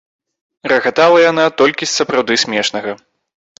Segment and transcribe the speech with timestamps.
[0.73, 2.91] Рагатала яна толькі з сапраўды смешнага.